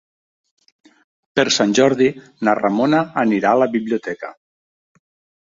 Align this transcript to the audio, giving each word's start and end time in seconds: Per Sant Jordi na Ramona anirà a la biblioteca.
Per 1.39 1.45
Sant 1.57 1.75
Jordi 1.81 2.07
na 2.47 2.57
Ramona 2.61 3.03
anirà 3.27 3.53
a 3.53 3.61
la 3.67 3.71
biblioteca. 3.79 4.35